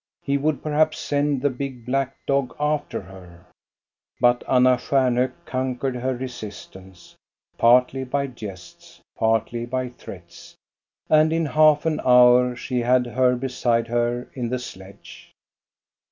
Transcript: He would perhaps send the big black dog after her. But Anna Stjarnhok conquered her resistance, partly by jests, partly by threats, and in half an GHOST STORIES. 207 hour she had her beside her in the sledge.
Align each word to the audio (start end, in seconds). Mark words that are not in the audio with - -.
He 0.23 0.35
would 0.35 0.63
perhaps 0.63 0.97
send 0.97 1.43
the 1.43 1.51
big 1.51 1.85
black 1.85 2.15
dog 2.25 2.55
after 2.59 3.01
her. 3.01 3.45
But 4.19 4.43
Anna 4.49 4.77
Stjarnhok 4.79 5.31
conquered 5.45 5.95
her 5.95 6.17
resistance, 6.17 7.15
partly 7.59 8.03
by 8.03 8.25
jests, 8.25 8.99
partly 9.15 9.67
by 9.67 9.89
threats, 9.89 10.55
and 11.07 11.31
in 11.31 11.45
half 11.45 11.85
an 11.85 11.97
GHOST 11.97 12.03
STORIES. 12.05 12.33
207 12.33 12.47
hour 12.47 12.55
she 12.55 12.79
had 12.79 13.15
her 13.15 13.35
beside 13.35 13.87
her 13.89 14.27
in 14.33 14.49
the 14.49 14.57
sledge. 14.57 15.31